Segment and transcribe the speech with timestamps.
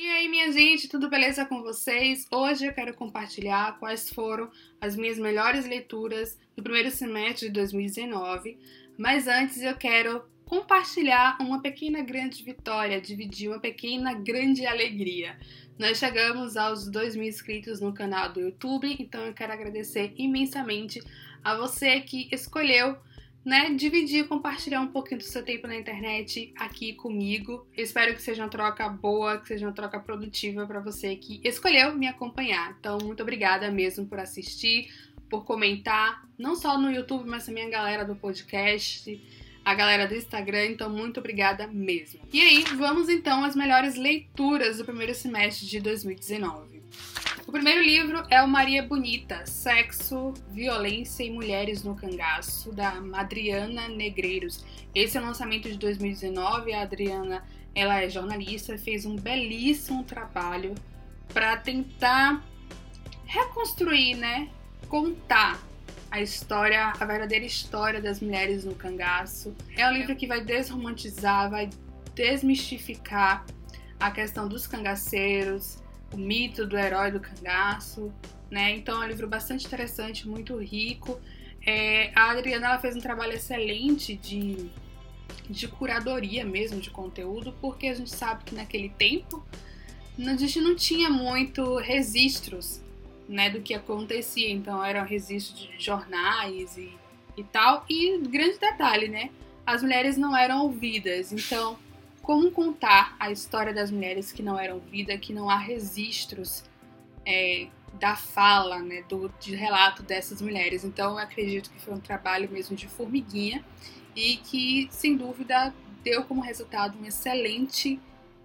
[0.00, 2.24] E aí, minha gente, tudo beleza com vocês?
[2.30, 4.48] Hoje eu quero compartilhar quais foram
[4.80, 8.56] as minhas melhores leituras do primeiro semestre de 2019.
[8.96, 15.36] Mas antes eu quero compartilhar uma pequena grande vitória, dividir uma pequena grande alegria.
[15.76, 21.02] Nós chegamos aos 2 mil inscritos no canal do YouTube, então eu quero agradecer imensamente
[21.42, 22.96] a você que escolheu
[23.44, 27.66] né, dividir, compartilhar um pouquinho do seu tempo na internet aqui comigo.
[27.76, 31.40] Eu espero que seja uma troca boa, que seja uma troca produtiva para você que
[31.42, 32.76] escolheu me acompanhar.
[32.78, 34.92] Então, muito obrigada mesmo por assistir,
[35.28, 39.20] por comentar, não só no YouTube, mas também a galera do podcast,
[39.64, 40.66] a galera do Instagram.
[40.66, 42.20] Então, muito obrigada mesmo.
[42.32, 46.82] E aí, vamos então às melhores leituras do primeiro semestre de 2019.
[47.48, 53.88] O primeiro livro é o Maria Bonita, Sexo, Violência e Mulheres no Cangaço, da Adriana
[53.88, 54.62] Negreiros.
[54.94, 56.74] Esse é o lançamento de 2019.
[56.74, 57.42] A Adriana
[57.74, 60.74] ela é jornalista, fez um belíssimo trabalho
[61.32, 62.44] para tentar
[63.24, 64.50] reconstruir, né?
[64.86, 65.58] Contar
[66.10, 69.56] a história, a verdadeira história das mulheres no cangaço.
[69.74, 71.70] É um livro que vai desromantizar, vai
[72.14, 73.46] desmistificar
[73.98, 75.78] a questão dos cangaceiros,
[76.12, 78.12] o mito do herói do cangaço,
[78.50, 78.74] né?
[78.76, 81.20] Então é um livro bastante interessante, muito rico.
[81.66, 84.70] É, a Adriana ela fez um trabalho excelente de,
[85.48, 89.44] de curadoria mesmo de conteúdo, porque a gente sabe que naquele tempo
[90.18, 92.80] a gente não tinha muito registros
[93.28, 94.50] né, do que acontecia.
[94.50, 96.96] Então eram registros de jornais e,
[97.36, 97.84] e tal.
[97.88, 99.30] E grande detalhe, né?
[99.66, 101.32] As mulheres não eram ouvidas.
[101.32, 101.78] Então
[102.28, 106.62] como contar a história das mulheres que não eram vidas, que não há registros
[107.24, 110.84] é, da fala, né, do de relato dessas mulheres.
[110.84, 113.64] Então, eu acredito que foi um trabalho mesmo de formiguinha
[114.14, 117.98] e que, sem dúvida, deu como resultado um excelente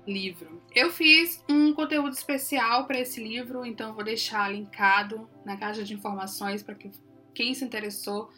[0.07, 0.61] livro.
[0.73, 5.93] Eu fiz um conteúdo especial para esse livro, então vou deixar linkado na caixa de
[5.93, 6.89] informações para que
[7.33, 8.31] quem se interessou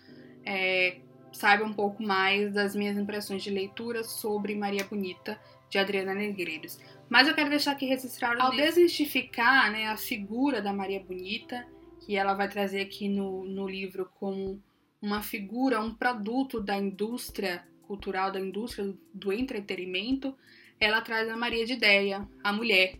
[0.43, 1.01] é,
[1.35, 6.79] saiba um pouco mais das minhas impressões de leitura sobre Maria Bonita, de Adriana Negreiros.
[7.09, 11.68] Mas eu quero deixar aqui registrado, ao desmistificar né, a figura da Maria Bonita,
[12.00, 14.63] que ela vai trazer aqui no, no livro como
[15.01, 20.35] uma figura, um produto da indústria cultural, da indústria do, entretenimento,
[20.79, 22.97] ela traz a Maria de Ideia, a mulher,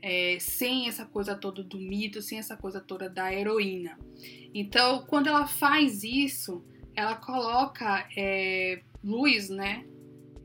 [0.00, 3.98] é, sem essa coisa toda do mito, sem essa coisa toda da heroína.
[4.54, 6.64] Então, quando ela faz isso,
[6.98, 9.84] ela coloca é, luz, né?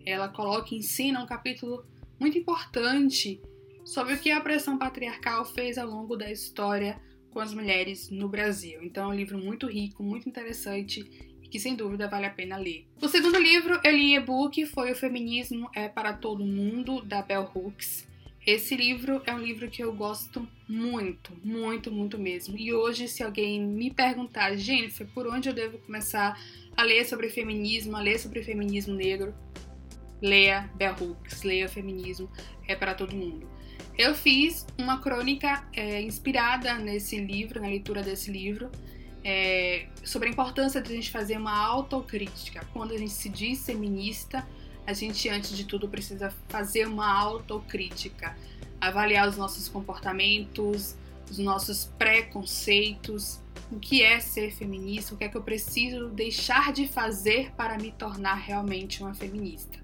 [0.06, 1.84] Ela coloca, ensina um capítulo
[2.20, 3.42] muito importante
[3.84, 8.30] sobre o que a pressão patriarcal fez ao longo da história com as mulheres no
[8.30, 8.84] Brasil.
[8.84, 11.00] Então é um livro muito rico, muito interessante
[11.42, 12.86] e que sem dúvida vale a pena ler.
[13.02, 17.24] O segundo livro eu li em e-book foi O Feminismo é para Todo Mundo, da
[17.24, 18.08] Bell Hooks.
[18.46, 22.58] Esse livro é um livro que eu gosto muito, muito, muito mesmo.
[22.58, 26.38] E hoje, se alguém me perguntar, Jennifer, por onde eu devo começar
[26.76, 29.34] a ler sobre feminismo, a ler sobre feminismo negro,
[30.22, 32.30] leia Bell Hooks, leia Feminismo,
[32.68, 33.48] é para todo mundo.
[33.98, 38.70] Eu fiz uma crônica é, inspirada nesse livro, na leitura desse livro,
[39.24, 42.66] é, sobre a importância de a gente fazer uma autocrítica.
[42.74, 44.46] Quando a gente se diz feminista,
[44.86, 48.36] a gente, antes de tudo, precisa fazer uma autocrítica,
[48.80, 50.96] avaliar os nossos comportamentos,
[51.30, 53.40] os nossos preconceitos,
[53.72, 57.78] o que é ser feminista, o que é que eu preciso deixar de fazer para
[57.78, 59.80] me tornar realmente uma feminista.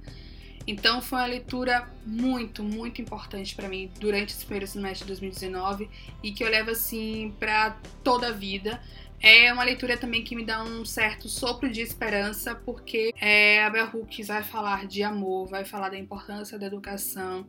[0.68, 5.90] Então foi uma leitura muito, muito importante para mim durante esse primeiro semestre de 2019
[6.22, 7.72] e que eu levo assim para
[8.04, 8.80] toda a vida.
[9.22, 13.70] É uma leitura também que me dá um certo sopro de esperança, porque é, a
[13.70, 17.46] Bell Hooks vai falar de amor, vai falar da importância da educação.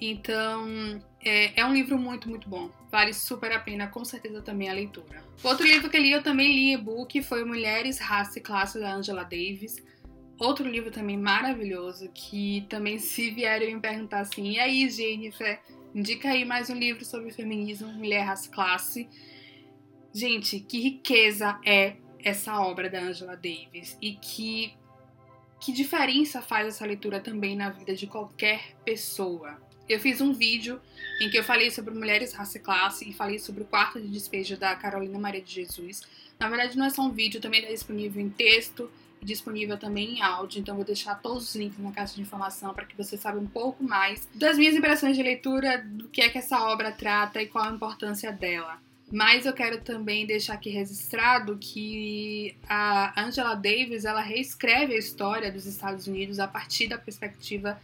[0.00, 2.70] Então, é, é, um livro muito, muito bom.
[2.90, 5.24] Vale super a pena, com certeza, também a leitura.
[5.42, 8.94] Outro livro que eu li, eu também li e-book, foi Mulheres, Raça e Classe, da
[8.94, 9.76] Angela Davis.
[10.38, 15.60] Outro livro também maravilhoso, que também, se vierem me perguntar assim, e aí, Jennifer,
[15.94, 19.08] indica aí mais um livro sobre feminismo, Mulher, Raça Classe.
[20.18, 24.74] Gente, que riqueza é essa obra da Angela Davis e que,
[25.60, 29.62] que diferença faz essa leitura também na vida de qualquer pessoa.
[29.88, 30.80] Eu fiz um vídeo
[31.20, 34.08] em que eu falei sobre mulheres, raça e classe e falei sobre o quarto de
[34.08, 36.02] despejo da Carolina Maria de Jesus.
[36.36, 38.90] Na verdade, não é só um vídeo, também está disponível em texto
[39.22, 42.74] e disponível também em áudio, então vou deixar todos os links na caixa de informação
[42.74, 46.28] para que você saiba um pouco mais das minhas impressões de leitura, do que é
[46.28, 48.87] que essa obra trata e qual a importância dela.
[49.10, 55.50] Mas eu quero também deixar aqui registrado que a Angela Davis ela reescreve a história
[55.50, 57.80] dos Estados Unidos a partir da perspectiva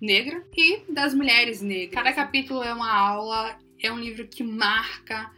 [0.00, 1.94] negra e das mulheres negras.
[1.94, 5.30] Cada capítulo é uma aula, é um livro que marca.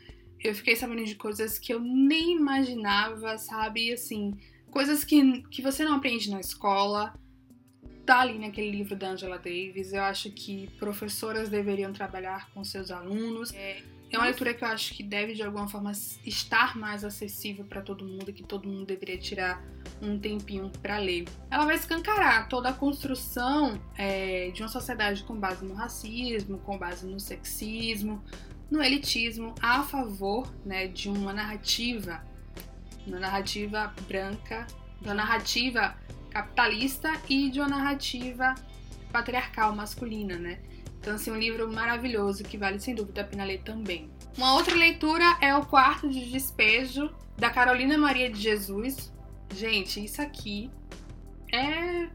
[0.43, 3.93] Eu fiquei sabendo de coisas que eu nem imaginava, sabe?
[3.93, 4.35] Assim,
[4.71, 7.15] coisas que, que você não aprende na escola.
[8.05, 9.95] Tá ali naquele livro da Angela Davis.
[9.95, 13.55] Eu acho que professoras deveriam trabalhar com seus alunos.
[13.55, 15.91] É, é uma leitura que eu acho que deve, de alguma forma,
[16.25, 19.63] estar mais acessível para todo mundo, que todo mundo deveria tirar
[20.01, 21.25] um tempinho para ler.
[21.51, 26.79] Ela vai escancarar toda a construção é, de uma sociedade com base no racismo, com
[26.79, 28.23] base no sexismo,
[28.71, 32.25] no elitismo, a favor né, de uma narrativa,
[33.07, 34.67] uma narrativa branca,
[35.01, 35.97] de uma narrativa
[36.31, 38.55] capitalista e de uma narrativa
[39.13, 40.59] patriarcal masculina, né?
[41.05, 44.11] Então, assim, um livro maravilhoso que vale sem dúvida a pena ler também.
[44.39, 49.13] Uma outra leitura é O Quarto de Despejo, da Carolina Maria de Jesus.
[49.55, 50.71] Gente, isso aqui
[51.53, 52.09] é.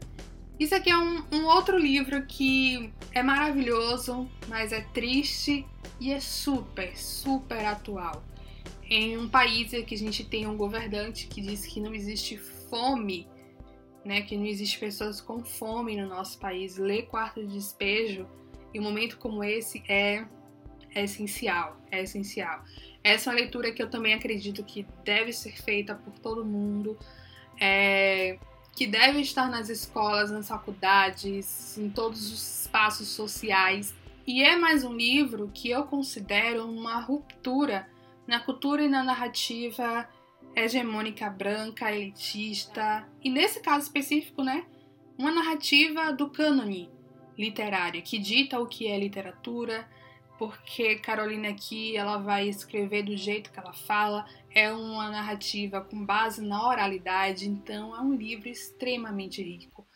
[0.58, 5.64] Isso aqui é um, um outro livro que é maravilhoso, mas é triste
[6.00, 8.24] e é super, super atual.
[8.82, 12.36] Em um país que a gente tem um governante que diz que não existe
[12.68, 13.28] fome,
[14.04, 18.26] né, que não existe pessoas com fome no nosso país, ler Quarto de Despejo
[18.72, 20.24] e um momento como esse é,
[20.94, 22.64] é essencial, é essencial.
[23.02, 26.98] Essa é uma leitura que eu também acredito que deve ser feita por todo mundo,
[27.60, 28.38] é,
[28.74, 33.94] que deve estar nas escolas, nas faculdades, em todos os espaços sociais.
[34.26, 37.88] E é mais um livro que eu considero uma ruptura
[38.26, 40.08] na cultura e na narrativa
[40.54, 44.64] hegemônica branca, elitista, e nesse caso específico, né,
[45.18, 46.90] uma narrativa do cânone,
[47.40, 49.88] literária, que dita o que é literatura,
[50.38, 56.04] porque Carolina aqui ela vai escrever do jeito que ela fala, é uma narrativa com
[56.04, 59.86] base na oralidade, então é um livro extremamente rico.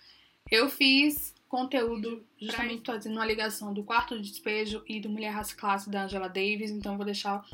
[0.50, 5.54] Eu fiz conteúdo justamente fazendo uma ligação do Quarto de Despejo e do Mulher Raça
[5.54, 7.44] Classe da Angela Davis, então vou deixar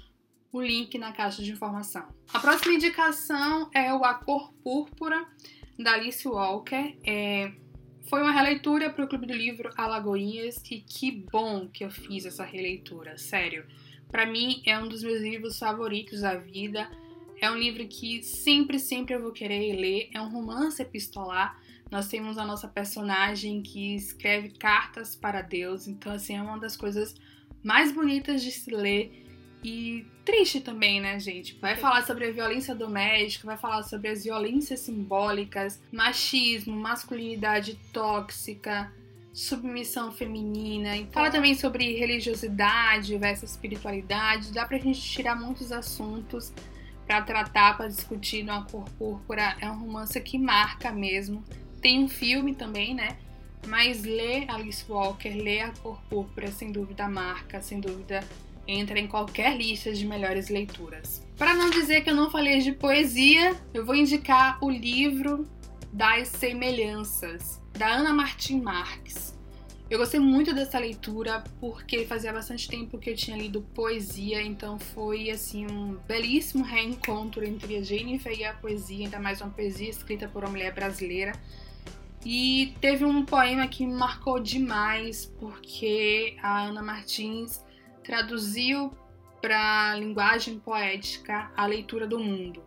[0.52, 2.08] o link na caixa de informação.
[2.32, 5.26] A próxima indicação é o A Cor Púrpura
[5.78, 6.98] da Alice Walker.
[7.04, 7.52] É
[8.08, 12.26] foi uma releitura para o Clube do Livro Alagoinhas e que bom que eu fiz
[12.26, 13.64] essa releitura, sério.
[14.10, 16.90] Para mim é um dos meus livros favoritos da vida.
[17.40, 20.10] É um livro que sempre, sempre eu vou querer ler.
[20.12, 21.58] É um romance epistolar.
[21.90, 25.86] Nós temos a nossa personagem que escreve cartas para Deus.
[25.86, 27.14] Então, assim, é uma das coisas
[27.62, 29.29] mais bonitas de se ler
[29.62, 31.58] e triste também, né, gente?
[31.60, 38.90] Vai falar sobre a violência doméstica, vai falar sobre as violências simbólicas, machismo, masculinidade tóxica,
[39.32, 40.96] submissão feminina.
[40.96, 44.52] Então, fala também sobre religiosidade versus espiritualidade.
[44.52, 46.52] Dá pra gente tirar muitos assuntos
[47.06, 49.56] para tratar, para discutir no A Cor Púrpura.
[49.60, 51.44] É um romance que marca mesmo.
[51.80, 53.18] Tem um filme também, né?
[53.66, 58.24] Mas ler Alice Walker, ler A Cor Púrpura, sem dúvida marca, sem dúvida
[58.70, 61.26] entra em qualquer lista de melhores leituras.
[61.36, 65.48] Para não dizer que eu não falei de poesia, eu vou indicar o livro
[65.92, 69.38] Das Semelhanças, da Ana Martin Marques.
[69.90, 74.78] Eu gostei muito dessa leitura porque fazia bastante tempo que eu tinha lido poesia, então
[74.78, 79.90] foi assim um belíssimo reencontro entre a Jennifer e a poesia, ainda mais uma poesia
[79.90, 81.32] escrita por uma mulher brasileira.
[82.24, 87.60] E teve um poema que me marcou demais porque a Ana Martins
[88.02, 88.92] traduziu
[89.40, 92.62] para linguagem poética a leitura do mundo,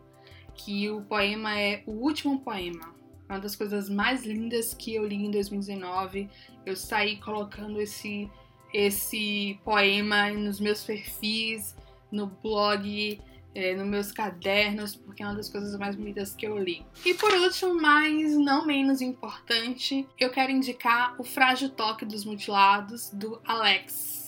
[0.55, 2.93] que o poema é o último poema.
[3.29, 6.29] Uma das coisas mais lindas que eu li em 2019.
[6.65, 8.29] Eu saí colocando esse
[8.73, 11.75] esse poema nos meus perfis,
[12.11, 13.21] no blog,
[13.53, 16.83] é, nos meus cadernos, porque é uma das coisas mais bonitas que eu li.
[17.05, 23.11] E por último, mas não menos importante, eu quero indicar O Frágil Toque dos Mutilados,
[23.11, 24.22] do Alex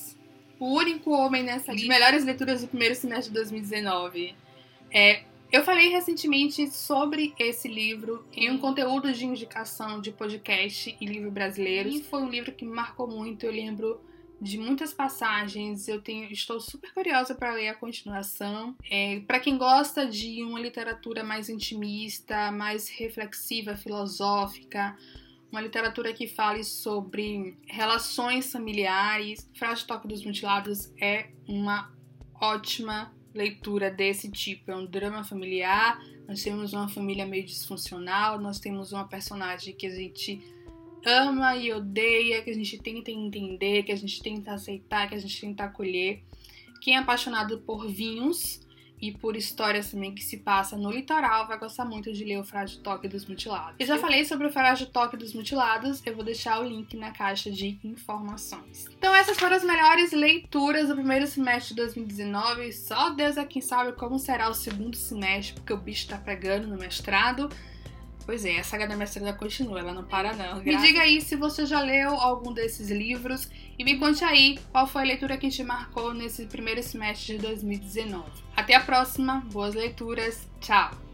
[0.65, 4.33] o único homem nessa lista de melhores leituras do primeiro semestre de 2019.
[4.91, 11.05] É, eu falei recentemente sobre esse livro em um conteúdo de indicação de podcast e
[11.05, 11.87] livro brasileiro.
[11.87, 13.45] E foi um livro que me marcou muito.
[13.45, 14.01] Eu lembro
[14.41, 15.87] de muitas passagens.
[15.87, 18.75] Eu tenho, estou super curiosa para ler a continuação.
[18.89, 24.97] É, para quem gosta de uma literatura mais intimista, mais reflexiva, filosófica,
[25.51, 29.49] uma literatura que fale sobre relações familiares.
[29.55, 31.93] Frágil Toque dos Mutilados é uma
[32.41, 34.71] ótima leitura desse tipo.
[34.71, 35.99] É um drama familiar.
[36.27, 40.41] Nós temos uma família meio disfuncional, nós temos uma personagem que a gente
[41.05, 45.19] ama e odeia, que a gente tenta entender, que a gente tenta aceitar, que a
[45.19, 46.23] gente tenta acolher.
[46.81, 48.64] Quem é apaixonado por vinhos
[49.01, 52.43] e por histórias também que se passa no litoral, vai gostar muito de ler o
[52.43, 53.75] Frágil Toque dos Mutilados.
[53.79, 57.11] Eu já falei sobre o Frágil Toque dos Mutilados, eu vou deixar o link na
[57.11, 58.87] caixa de informações.
[58.97, 62.71] Então essas foram as melhores leituras do primeiro semestre de 2019.
[62.71, 66.67] Só Deus é quem sabe como será o segundo semestre, porque o bicho tá pegando
[66.67, 67.49] no mestrado.
[68.25, 70.63] Pois é, a saga da mestrada continua, ela não para não.
[70.63, 74.87] Me diga aí se você já leu algum desses livros e me conte aí qual
[74.87, 78.23] foi a leitura que te marcou nesse primeiro semestre de 2019.
[78.55, 81.04] Até a próxima, boas leituras, tchau!